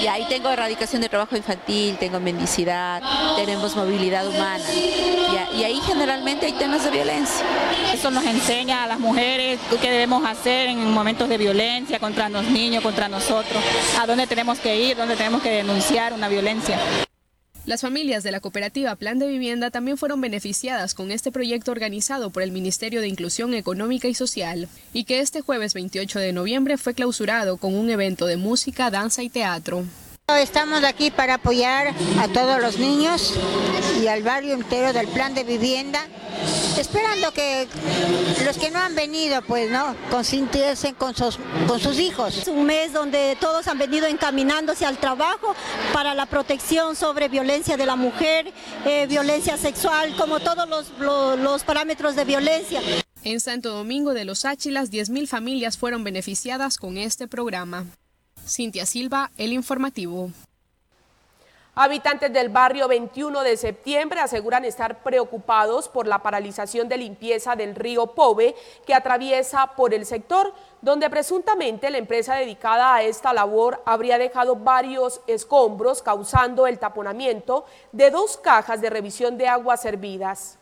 [0.02, 3.02] Y ahí tengo erradicación de trabajo infantil, tengo mendicidad,
[3.36, 4.64] tenemos movilidad humana.
[5.54, 7.44] Y, ahí generalmente hay temas de violencia.
[7.92, 12.44] Eso nos enseña a las mujeres qué debemos hacer en momentos de violencia contra los
[12.44, 13.62] niños, contra nosotros,
[14.00, 16.78] a dónde tenemos que ir, dónde tenemos que denunciar una violencia.
[17.70, 22.30] Las familias de la cooperativa Plan de Vivienda también fueron beneficiadas con este proyecto organizado
[22.30, 26.78] por el Ministerio de Inclusión Económica y Social y que este jueves 28 de noviembre
[26.78, 29.84] fue clausurado con un evento de música, danza y teatro.
[30.36, 33.34] Estamos aquí para apoyar a todos los niños
[34.00, 36.00] y al barrio entero del plan de vivienda,
[36.78, 37.68] esperando que
[38.44, 42.38] los que no han venido, pues, ¿no?, consintiesen con sus, con sus hijos.
[42.38, 45.54] Es un mes donde todos han venido encaminándose al trabajo
[45.92, 48.52] para la protección sobre violencia de la mujer,
[48.86, 50.92] eh, violencia sexual, como todos los,
[51.38, 52.80] los parámetros de violencia.
[53.22, 57.84] En Santo Domingo de los Áchilas, 10.000 familias fueron beneficiadas con este programa.
[58.50, 60.30] Cintia Silva, El Informativo.
[61.76, 67.76] Habitantes del barrio 21 de septiembre aseguran estar preocupados por la paralización de limpieza del
[67.76, 73.82] río Pove que atraviesa por el sector, donde presuntamente la empresa dedicada a esta labor
[73.86, 80.59] habría dejado varios escombros causando el taponamiento de dos cajas de revisión de aguas servidas.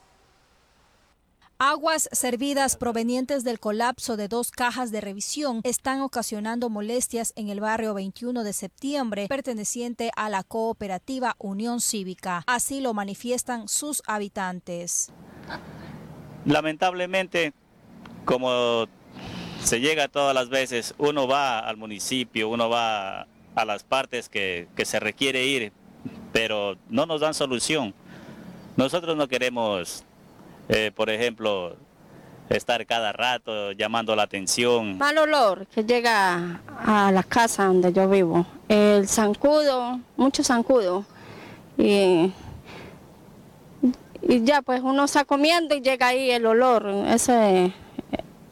[1.60, 7.58] Aguas servidas provenientes del colapso de dos cajas de revisión están ocasionando molestias en el
[7.58, 12.44] barrio 21 de septiembre, perteneciente a la cooperativa Unión Cívica.
[12.46, 15.10] Así lo manifiestan sus habitantes.
[16.44, 17.52] Lamentablemente,
[18.24, 18.86] como
[19.60, 24.68] se llega todas las veces, uno va al municipio, uno va a las partes que,
[24.84, 25.72] se requiere ir,
[26.32, 27.94] pero no nos dan solución.
[28.76, 30.04] Nosotros no queremos
[30.68, 31.76] eh, por ejemplo,
[32.48, 34.98] estar cada rato llamando la atención.
[34.98, 38.46] Mal olor que llega a la casa donde yo vivo.
[38.68, 41.04] El zancudo, mucho zancudo.
[41.76, 42.33] Y,
[44.22, 47.72] y ya pues uno está comiendo y llega ahí el olor, ese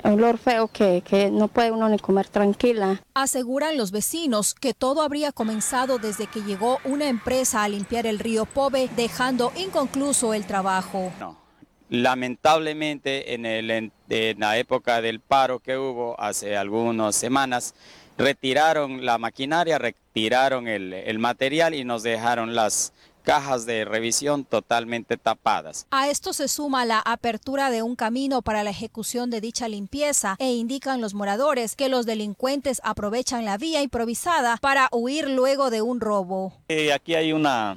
[0.05, 3.02] olor feo que, que, no puede uno ni comer tranquila.
[3.14, 8.20] Aseguran los vecinos que todo habría comenzado desde que llegó una empresa a limpiar el
[8.20, 11.11] río Pove, dejando inconcluso el trabajo.
[11.18, 11.45] No
[11.88, 13.92] Lamentablemente en,
[14.38, 17.75] la época del paro que hubo hace algunas semanas,
[18.18, 25.87] retiraron la maquinaria, retiraron el, material y nos dejaron las cajas de revisión totalmente tapadas.
[25.90, 30.37] A esto se suma la apertura de un camino para la ejecución de dicha limpieza
[30.38, 35.83] e indican los moradores que los delincuentes aprovechan la vía improvisada para huir luego de
[35.83, 36.53] un robo.
[36.68, 37.77] Eh, aquí hay una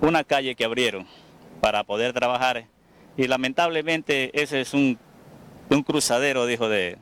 [0.00, 1.06] una calle que abrieron
[1.60, 2.66] para poder trabajar
[3.18, 4.96] y lamentablemente ese es un,
[5.68, 6.96] un cruzadero, dijo, de,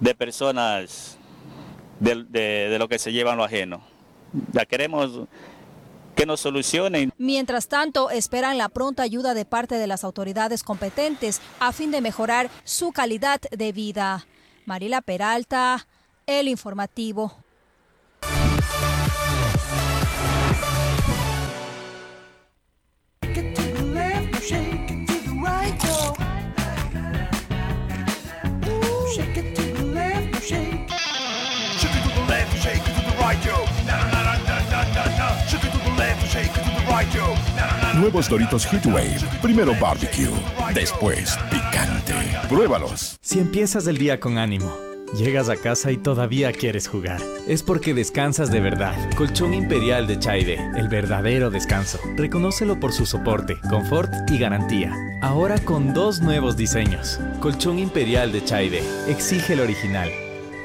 [0.00, 1.16] de personas
[2.00, 3.80] de, de lo que se llevan lo ajeno.
[4.52, 5.20] Ya queremos
[6.16, 7.12] que nos solucionen.
[7.16, 12.00] Mientras tanto, esperan la pronta ayuda de parte de las autoridades competentes a fin de
[12.00, 14.26] mejorar su calidad de vida.
[14.66, 15.86] Marila Peralta,
[16.26, 17.43] El Informativo.
[37.96, 39.20] Nuevos Doritos Heatwave.
[39.40, 40.28] Primero barbecue,
[40.74, 42.14] después picante.
[42.48, 43.16] Pruébalos.
[43.20, 44.76] Si empiezas el día con ánimo,
[45.16, 48.96] llegas a casa y todavía quieres jugar, es porque descansas de verdad.
[49.16, 51.98] Colchón Imperial de Chaide, el verdadero descanso.
[52.16, 54.92] Reconócelo por su soporte, confort y garantía.
[55.22, 57.20] Ahora con dos nuevos diseños.
[57.40, 60.10] Colchón Imperial de Chaide, exige el original.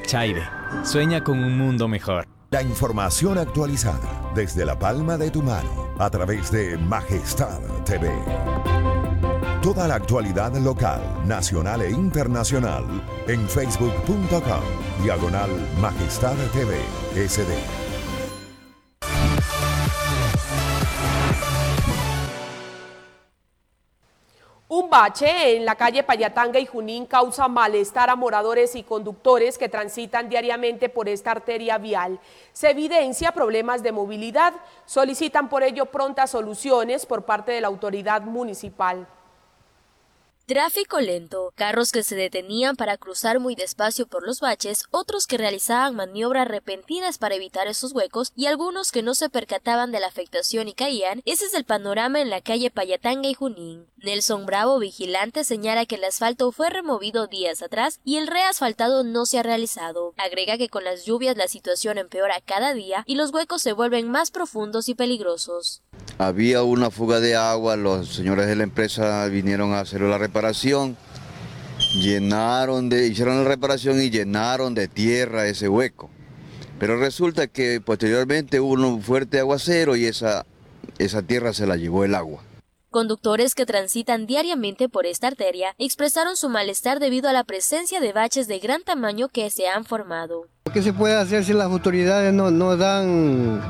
[0.04, 0.42] Chaide,
[0.82, 2.26] sueña con un mundo mejor.
[2.52, 8.10] La información actualizada desde la palma de tu mano a través de Majestad TV.
[9.62, 12.84] Toda la actualidad local, nacional e internacional
[13.28, 14.62] en facebook.com
[15.04, 16.80] diagonal Majestad TV
[17.28, 17.89] SD.
[24.90, 30.28] Bache en la calle Payatanga y Junín causa malestar a moradores y conductores que transitan
[30.28, 32.18] diariamente por esta arteria vial.
[32.52, 34.52] Se evidencia problemas de movilidad.
[34.84, 39.06] Solicitan por ello prontas soluciones por parte de la autoridad municipal.
[40.50, 45.38] Tráfico lento, carros que se detenían para cruzar muy despacio por los baches, otros que
[45.38, 50.08] realizaban maniobras repentinas para evitar esos huecos y algunos que no se percataban de la
[50.08, 53.86] afectación y caían, ese es el panorama en la calle Payatanga y Junín.
[53.98, 59.26] Nelson Bravo, vigilante, señala que el asfalto fue removido días atrás y el reasfaltado no
[59.26, 60.14] se ha realizado.
[60.16, 64.10] Agrega que con las lluvias la situación empeora cada día y los huecos se vuelven
[64.10, 65.84] más profundos y peligrosos.
[66.18, 70.96] Había una fuga de agua, los señores de la empresa vinieron a hacer la reparación,
[71.94, 76.10] llenaron de, hicieron la reparación y llenaron de tierra ese hueco.
[76.78, 80.46] Pero resulta que posteriormente hubo un fuerte aguacero y esa,
[80.98, 82.42] esa tierra se la llevó el agua.
[82.90, 88.12] Conductores que transitan diariamente por esta arteria expresaron su malestar debido a la presencia de
[88.12, 90.48] baches de gran tamaño que se han formado.
[90.72, 93.60] ¿Qué se puede hacer si las autoridades no, no dan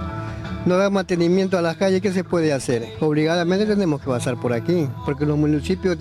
[0.66, 2.86] no da mantenimiento a las calles, ¿qué se puede hacer?
[3.00, 5.96] Obligadamente tenemos que pasar por aquí, porque los municipios,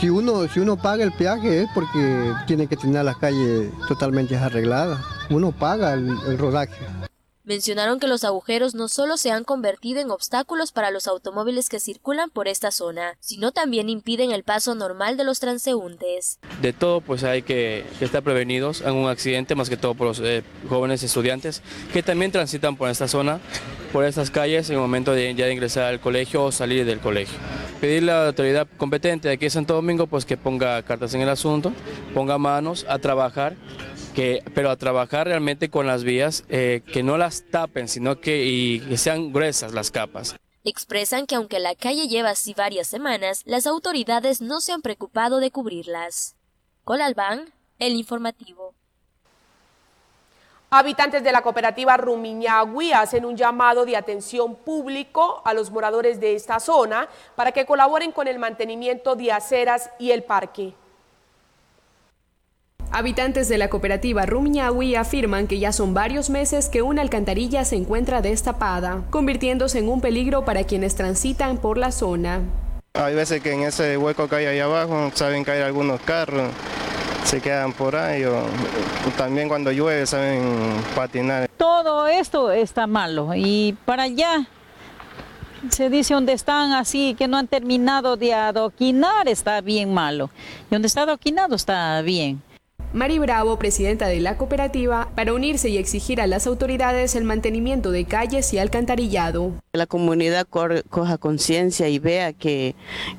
[0.00, 4.36] si, uno, si uno paga el peaje es porque tiene que tener las calles totalmente
[4.36, 5.00] arregladas.
[5.30, 7.09] Uno paga el rodaje.
[7.50, 11.80] Mencionaron que los agujeros no solo se han convertido en obstáculos para los automóviles que
[11.80, 16.38] circulan por esta zona, sino también impiden el paso normal de los transeúntes.
[16.62, 20.20] De todo, pues hay que, estar prevenidos en un accidente, más que todo por los
[20.20, 21.60] eh, jóvenes estudiantes
[21.92, 23.40] que también transitan por esta zona,
[23.92, 27.00] por estas calles en el momento de ya de ingresar al colegio o salir del
[27.00, 27.36] colegio.
[27.80, 31.22] Pedirle a la autoridad competente de aquí de Santo Domingo pues que ponga cartas en
[31.22, 31.72] el asunto,
[32.14, 33.56] ponga manos a trabajar
[34.20, 38.44] que, pero a trabajar realmente con las vías, eh, que no las tapen, sino que,
[38.44, 40.36] y, que sean gruesas las capas.
[40.62, 45.40] Expresan que aunque la calle lleva así varias semanas, las autoridades no se han preocupado
[45.40, 46.36] de cubrirlas.
[46.84, 48.74] Colalbán, el informativo.
[50.68, 56.34] Habitantes de la cooperativa Rumiñahui hacen un llamado de atención público a los moradores de
[56.34, 60.74] esta zona para que colaboren con el mantenimiento de aceras y el parque.
[62.92, 67.76] Habitantes de la cooperativa Rumiñahui afirman que ya son varios meses que una alcantarilla se
[67.76, 72.40] encuentra destapada, convirtiéndose en un peligro para quienes transitan por la zona.
[72.94, 76.50] Hay veces que en ese hueco que hay ahí abajo saben caer algunos carros,
[77.22, 78.42] se quedan por ahí o
[79.16, 80.42] también cuando llueve saben
[80.96, 81.48] patinar.
[81.56, 84.48] Todo esto está malo y para allá
[85.68, 90.30] se dice donde están así, que no han terminado de adoquinar, está bien malo.
[90.68, 92.42] Y donde está adoquinado está bien.
[92.92, 97.92] Mari Bravo, presidenta de la cooperativa, para unirse y exigir a las autoridades el mantenimiento
[97.92, 99.52] de calles y alcantarillado.
[99.72, 102.74] La comunidad coja conciencia y vea que,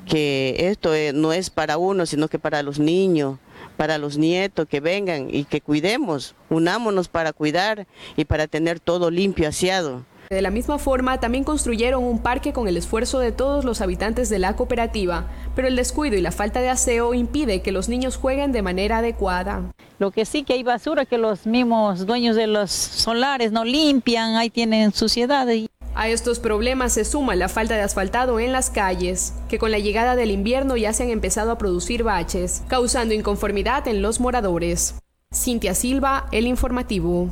[0.06, 3.38] que esto eh, no es para uno, sino que para los niños
[3.76, 9.10] para los nietos que vengan y que cuidemos, unámonos para cuidar y para tener todo
[9.10, 10.04] limpio, aseado.
[10.32, 14.30] De la misma forma, también construyeron un parque con el esfuerzo de todos los habitantes
[14.30, 18.16] de la cooperativa, pero el descuido y la falta de aseo impide que los niños
[18.16, 19.60] jueguen de manera adecuada.
[19.98, 24.36] Lo que sí que hay basura que los mismos dueños de los solares no limpian,
[24.36, 25.46] ahí tienen suciedad.
[25.94, 29.80] A estos problemas se suma la falta de asfaltado en las calles, que con la
[29.80, 34.94] llegada del invierno ya se han empezado a producir baches, causando inconformidad en los moradores.
[35.30, 37.28] Cintia Silva, El Informativo.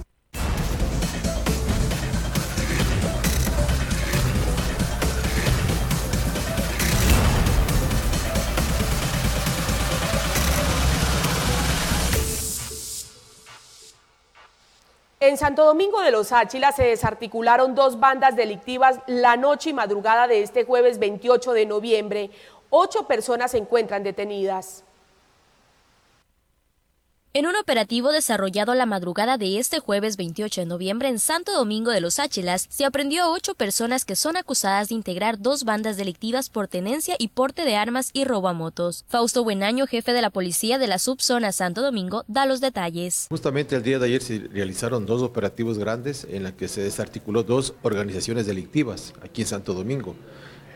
[15.23, 20.27] En Santo Domingo de los Áchilas se desarticularon dos bandas delictivas la noche y madrugada
[20.27, 22.31] de este jueves 28 de noviembre.
[22.71, 24.83] Ocho personas se encuentran detenidas.
[27.41, 31.91] En un operativo desarrollado la madrugada de este jueves 28 de noviembre en Santo Domingo
[31.91, 35.97] de los Áchilas, se aprendió a ocho personas que son acusadas de integrar dos bandas
[35.97, 39.07] delictivas por tenencia y porte de armas y robo a motos.
[39.09, 43.29] Fausto Buenaño, jefe de la policía de la subzona Santo Domingo, da los detalles.
[43.31, 47.43] Justamente el día de ayer se realizaron dos operativos grandes en los que se desarticuló
[47.43, 50.15] dos organizaciones delictivas aquí en Santo Domingo.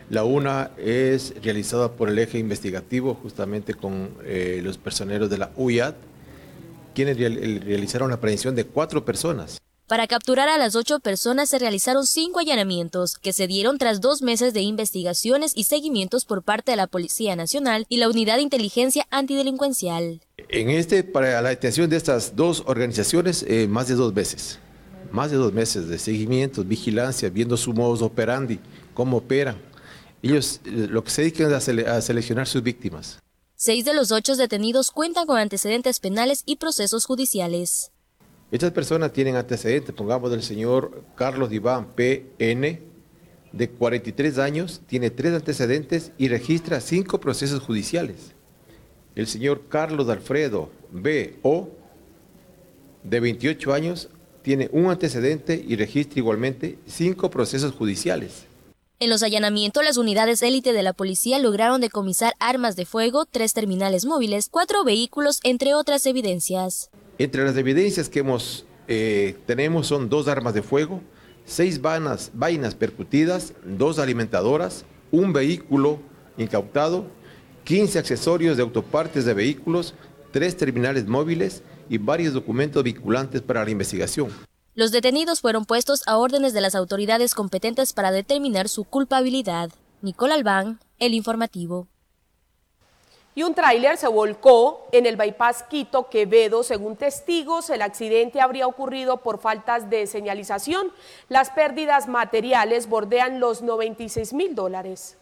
[0.09, 5.51] La una es realizada por el eje investigativo justamente con eh, los personeros de la
[5.57, 5.93] UIAD
[6.95, 9.59] quienes realizaron la aprehensión de cuatro personas.
[9.87, 14.23] Para capturar a las ocho personas se realizaron cinco allanamientos que se dieron tras dos
[14.23, 18.41] meses de investigaciones y seguimientos por parte de la Policía Nacional y la Unidad de
[18.41, 20.21] Inteligencia Antidelincuencial.
[20.49, 24.57] En este, para la detención de estas dos organizaciones, eh, más de dos meses.
[25.11, 28.59] Más de dos meses de seguimiento, vigilancia, viendo su modus operandi,
[28.95, 29.57] cómo operan.
[30.23, 33.19] Ellos eh, lo que se dedican es a seleccionar sus víctimas.
[33.57, 37.93] Seis de los ocho detenidos cuentan con antecedentes penales y procesos judiciales.
[38.51, 42.81] Estas personas tienen antecedentes, pongamos del señor Carlos Diván P.N.,
[43.53, 48.33] de 43 años, tiene tres antecedentes y registra cinco procesos judiciales.
[49.15, 51.69] El señor Carlos Alfredo B.O.,
[53.03, 54.09] de 28 años,
[54.41, 58.47] tiene un antecedente y registra igualmente cinco procesos judiciales.
[58.97, 63.51] En los allanamientos, las unidades élite de la policía lograron decomisar armas de fuego, tres
[63.51, 66.89] terminales móviles, cuatro vehículos, entre otras evidencias.
[67.17, 71.01] Entre las evidencias que hemos, eh, tenemos son dos armas de fuego,
[71.43, 72.31] seis vainas
[72.79, 75.99] percutidas, dos alimentadoras, un vehículo
[76.37, 77.05] incautado,
[77.65, 79.93] 15 accesorios de autopartes de vehículos,
[80.31, 84.29] tres terminales móviles y varios documentos vinculantes para la investigación.
[84.77, 89.69] Los detenidos fueron puestos a órdenes de las autoridades competentes para determinar su culpabilidad.
[90.01, 91.87] Nicole Albán, El Informativo.
[93.35, 96.61] Y un tráiler se volcó en el bypass Quito Quevedo.
[96.61, 100.91] Según testigos, el accidente habría ocurrido por faltas de señalización.
[101.29, 105.15] Las pérdidas materiales bordean los 96 mil dólares.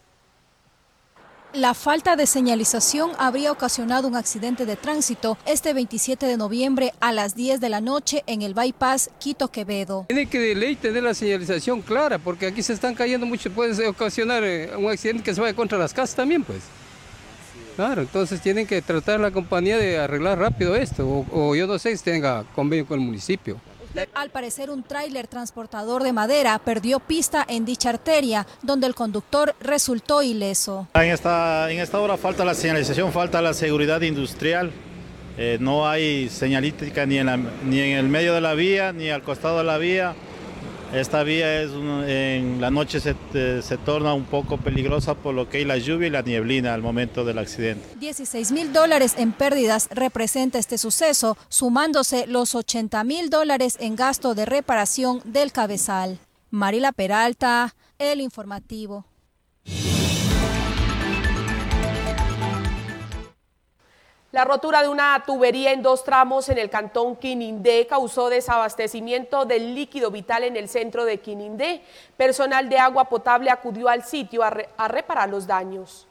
[1.54, 7.12] La falta de señalización habría ocasionado un accidente de tránsito este 27 de noviembre a
[7.12, 10.06] las 10 de la noche en el bypass Quito Quevedo.
[10.08, 13.88] Tiene que de ley tener la señalización clara porque aquí se están cayendo mucho, puede
[13.88, 16.62] ocasionar eh, un accidente que se vaya contra las casas también pues.
[17.76, 21.78] Claro, entonces tienen que tratar la compañía de arreglar rápido esto o, o yo no
[21.78, 23.62] sé si tenga convenio con el municipio.
[24.16, 29.56] Al parecer, un tráiler transportador de madera perdió pista en dicha arteria, donde el conductor
[29.60, 30.88] resultó ileso.
[30.96, 34.72] En esta, en esta hora falta la señalización, falta la seguridad industrial.
[35.38, 39.22] Eh, no hay señalística ni en, ni en el medio de la vía, ni al
[39.22, 40.16] costado de la vía.
[40.94, 43.16] Esta vía en la noche se,
[43.64, 46.84] se, torna un poco peligrosa por lo que hay la lluvia y la nieblina al
[46.84, 47.84] momento del accidente.
[48.00, 54.36] 16 mil dólares en pérdidas representa este suceso, sumándose los 80 mil dólares en gasto
[54.36, 56.20] de reparación del cabezal.
[56.52, 59.06] Marila Peralta, El Informativo.
[64.34, 69.76] La rotura de una tubería en dos tramos en el cantón Quinindé causó desabastecimiento del
[69.76, 71.84] líquido vital en el centro de Quinindé.
[72.18, 76.08] Personal de agua potable acudió al sitio a, re a reparar los daños.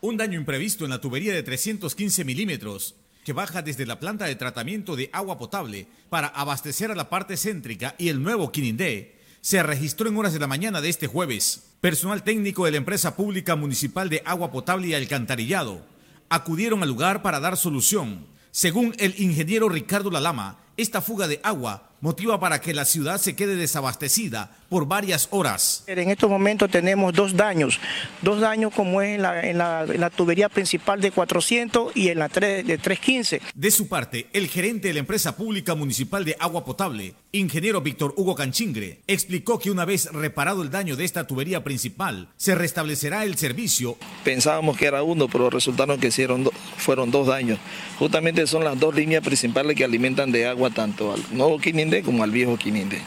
[0.00, 4.36] Un daño imprevisto en la tubería de 315 milímetros que baja desde la planta de
[4.36, 9.64] tratamiento de agua potable para abastecer a la parte céntrica y el nuevo Quinindé se
[9.64, 11.72] registró en horas de la mañana de este jueves.
[11.80, 15.97] Personal técnico de la empresa pública municipal de agua potable y alcantarillado
[16.28, 18.26] acudieron al lugar para dar solución.
[18.50, 23.34] Según el ingeniero Ricardo Lalama, esta fuga de agua motiva para que la ciudad se
[23.34, 25.84] quede desabastecida por varias horas.
[25.86, 27.80] En estos momentos tenemos dos daños,
[28.22, 32.08] dos daños como es en la, en la, en la tubería principal de 400 y
[32.08, 33.40] en la 3, de 315.
[33.54, 38.14] De su parte, el gerente de la empresa pública municipal de agua potable, ingeniero Víctor
[38.16, 43.24] Hugo Canchingre, explicó que una vez reparado el daño de esta tubería principal, se restablecerá
[43.24, 43.96] el servicio.
[44.22, 47.58] Pensábamos que era uno, pero resultaron que hicieron do, fueron dos daños.
[47.98, 52.22] Justamente son las dos líneas principales que alimentan de agua tanto al nuevo Quinindé como
[52.22, 53.00] al viejo Quinindé.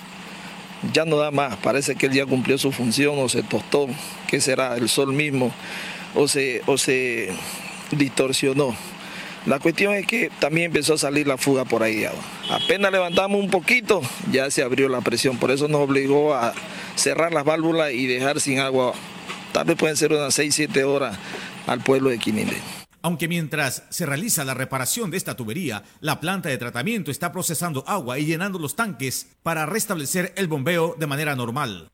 [0.94, 3.88] ya no da más, parece que él ya cumplió su función o se tostó,
[4.28, 4.76] ¿qué será?
[4.76, 5.52] El sol mismo,
[6.16, 7.30] o se, o se
[7.92, 8.76] distorsionó.
[9.46, 12.06] La cuestión es que también empezó a salir la fuga por ahí.
[12.50, 14.02] Apenas levantamos un poquito,
[14.32, 16.54] ya se abrió la presión, por eso nos obligó a
[16.96, 18.94] cerrar las válvulas y dejar sin agua,
[19.52, 21.18] tal vez pueden ser unas 6, 7 horas
[21.66, 22.81] al pueblo de Quininde.
[23.04, 27.84] Aunque mientras se realiza la reparación de esta tubería, la planta de tratamiento está procesando
[27.88, 31.92] agua y llenando los tanques para restablecer el bombeo de manera normal.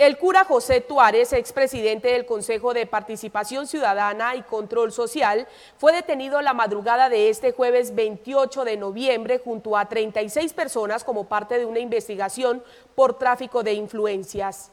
[0.00, 5.46] El cura José Tuárez, expresidente del Consejo de Participación Ciudadana y Control Social,
[5.76, 11.28] fue detenido la madrugada de este jueves 28 de noviembre junto a 36 personas como
[11.28, 14.70] parte de una investigación por tráfico de influencias.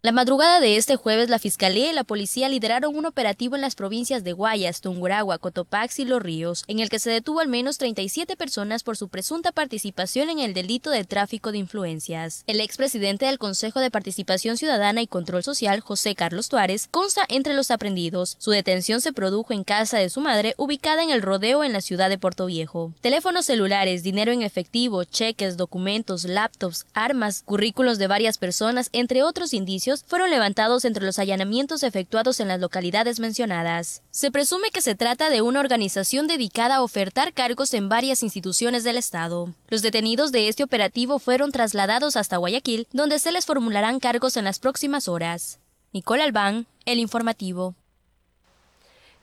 [0.00, 3.74] La madrugada de este jueves, la Fiscalía y la Policía lideraron un operativo en las
[3.74, 7.78] provincias de Guayas, Tunguragua, Cotopaxi y Los Ríos, en el que se detuvo al menos
[7.78, 12.44] 37 personas por su presunta participación en el delito de tráfico de influencias.
[12.46, 17.54] El expresidente del Consejo de Participación Ciudadana y Control Social, José Carlos Tuárez, consta entre
[17.54, 18.36] los aprendidos.
[18.38, 21.80] Su detención se produjo en casa de su madre, ubicada en el rodeo en la
[21.80, 22.92] ciudad de Puerto Viejo.
[23.00, 29.52] Teléfonos celulares, dinero en efectivo, cheques, documentos, laptops, armas, currículos de varias personas, entre otros
[29.52, 34.02] indicios fueron levantados entre los allanamientos efectuados en las localidades mencionadas.
[34.10, 38.84] Se presume que se trata de una organización dedicada a ofertar cargos en varias instituciones
[38.84, 39.54] del Estado.
[39.68, 44.44] Los detenidos de este operativo fueron trasladados hasta Guayaquil, donde se les formularán cargos en
[44.44, 45.58] las próximas horas.
[45.92, 47.74] Nicole Albán, El Informativo.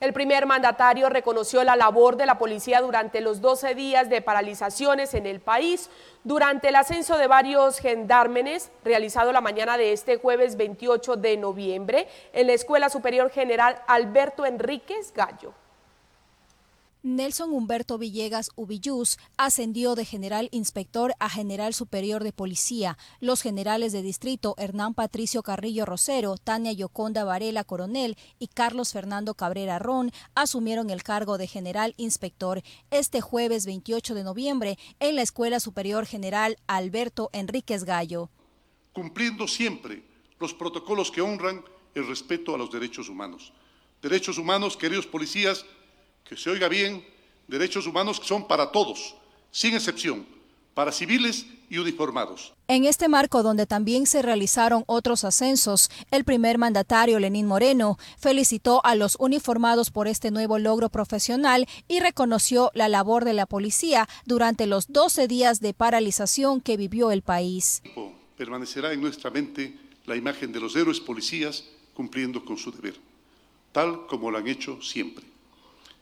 [0.02, 5.14] El primer mandatario reconoció la labor de la policía durante los 12 días de paralizaciones
[5.14, 5.90] en el país,
[6.26, 12.08] durante el ascenso de varios gendármenes realizado la mañana de este jueves 28 de noviembre
[12.34, 15.54] en la Escuela Superior General Alberto Enríquez Gallo.
[17.06, 22.98] Nelson Humberto Villegas Ubillus ascendió de general inspector a general superior de policía.
[23.20, 29.36] Los generales de distrito Hernán Patricio Carrillo Rosero, Tania Yoconda Varela Coronel y Carlos Fernando
[29.36, 35.22] Cabrera Ron asumieron el cargo de general inspector este jueves 28 de noviembre en la
[35.22, 38.32] Escuela Superior General Alberto Enríquez Gallo.
[38.94, 40.02] Cumpliendo siempre
[40.40, 43.54] los protocolos que honran el respeto a los derechos humanos.
[44.02, 45.68] Derechos humanos, queridos policías,
[46.28, 47.06] que se oiga bien,
[47.48, 49.16] derechos humanos que son para todos,
[49.52, 50.26] sin excepción,
[50.74, 52.54] para civiles y uniformados.
[52.68, 58.84] En este marco, donde también se realizaron otros ascensos, el primer mandatario Lenín Moreno felicitó
[58.86, 64.08] a los uniformados por este nuevo logro profesional y reconoció la labor de la policía
[64.26, 67.82] durante los 12 días de paralización que vivió el país.
[68.36, 72.96] Permanecerá en nuestra mente la imagen de los héroes policías cumpliendo con su deber,
[73.72, 75.35] tal como lo han hecho siempre.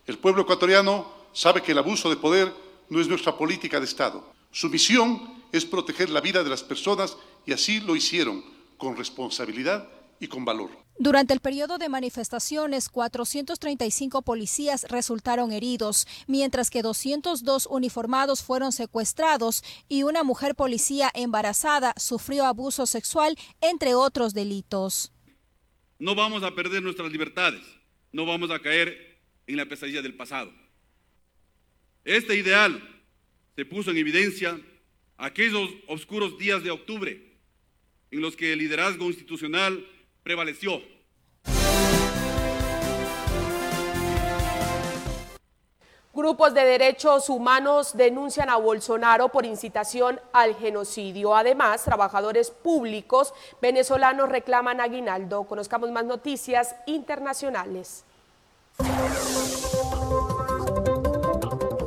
[0.06, 2.52] El pueblo ecuatoriano sabe que el abuso de poder
[2.90, 4.34] no es nuestra política de Estado.
[4.52, 8.44] Su misión es proteger la vida de las personas y así lo hicieron,
[8.76, 9.88] con responsabilidad
[10.20, 10.70] y con valor.
[10.98, 19.64] Durante el periodo de manifestaciones, 435 policías resultaron heridos, mientras que 202 uniformados fueron secuestrados
[19.88, 25.12] y una mujer policía embarazada sufrió abuso sexual, entre otros delitos.
[25.98, 27.62] No vamos a perder nuestras libertades,
[28.12, 29.13] no vamos a caer
[29.46, 30.52] en la pesadilla del pasado.
[32.04, 33.02] Este ideal
[33.56, 34.60] se puso en evidencia
[35.16, 37.34] aquellos oscuros días de octubre
[38.10, 39.86] en los que el liderazgo institucional
[40.22, 40.82] prevaleció.
[46.14, 51.34] Grupos de derechos humanos denuncian a Bolsonaro por incitación al genocidio.
[51.34, 55.42] Además, trabajadores públicos venezolanos reclaman aguinaldo.
[55.44, 58.04] Conozcamos más noticias internacionales.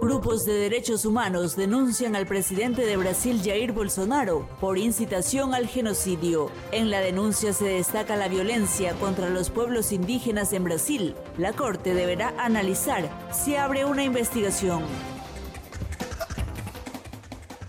[0.01, 6.49] Grupos de derechos humanos denuncian al presidente de Brasil Jair Bolsonaro por incitación al genocidio.
[6.71, 11.15] En la denuncia se destaca la violencia contra los pueblos indígenas en Brasil.
[11.37, 14.83] La Corte deberá analizar si abre una investigación.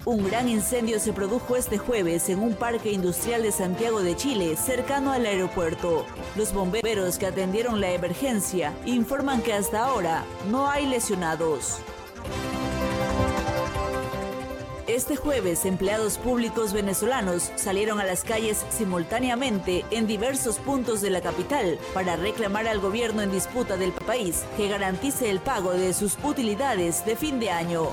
[0.09, 4.56] Un gran incendio se produjo este jueves en un parque industrial de Santiago de Chile,
[4.56, 6.06] cercano al aeropuerto.
[6.34, 11.80] Los bomberos que atendieron la emergencia informan que hasta ahora no hay lesionados.
[14.86, 21.20] Este jueves, empleados públicos venezolanos salieron a las calles simultáneamente en diversos puntos de la
[21.20, 26.16] capital para reclamar al gobierno en disputa del país que garantice el pago de sus
[26.24, 27.88] utilidades de fin de año.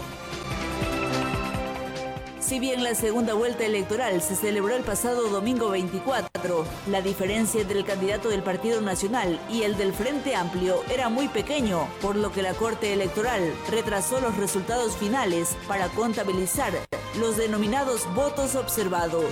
[2.48, 7.80] Si bien la segunda vuelta electoral se celebró el pasado domingo 24, la diferencia entre
[7.80, 12.32] el candidato del Partido Nacional y el del Frente Amplio era muy pequeño, por lo
[12.32, 16.72] que la Corte Electoral retrasó los resultados finales para contabilizar
[17.20, 19.26] los denominados votos observados.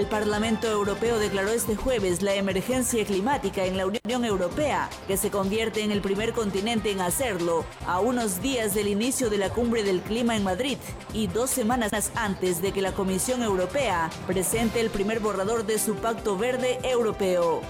[0.00, 5.30] El Parlamento Europeo declaró este jueves la emergencia climática en la Unión Europea, que se
[5.30, 9.82] convierte en el primer continente en hacerlo, a unos días del inicio de la cumbre
[9.82, 10.78] del clima en Madrid
[11.12, 15.94] y dos semanas antes de que la Comisión Europea presente el primer borrador de su
[15.96, 17.60] Pacto Verde Europeo.